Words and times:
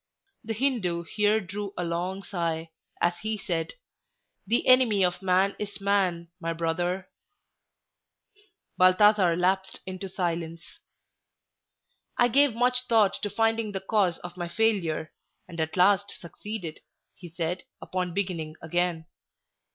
The 0.43 0.55
Hindoo 0.55 1.03
here 1.03 1.39
drew 1.39 1.75
a 1.77 1.83
long 1.83 2.23
sigh, 2.23 2.71
as 2.99 3.13
he 3.21 3.37
said, 3.37 3.73
"The 4.47 4.65
enemy 4.65 5.05
of 5.05 5.21
man 5.21 5.55
is 5.59 5.79
man, 5.79 6.29
my 6.39 6.53
brother." 6.53 7.07
Balthasar 8.79 9.35
lapsed 9.35 9.79
into 9.85 10.09
silence. 10.09 10.79
"I 12.17 12.29
gave 12.29 12.55
much 12.55 12.87
thought 12.87 13.21
to 13.21 13.29
finding 13.29 13.73
the 13.73 13.79
cause 13.79 14.17
of 14.23 14.37
my 14.37 14.47
failure, 14.47 15.13
and 15.47 15.61
at 15.61 15.77
last 15.77 16.15
succeeded," 16.19 16.79
he 17.13 17.29
said, 17.29 17.61
upon 17.79 18.15
beginning 18.15 18.55
again. 18.59 19.05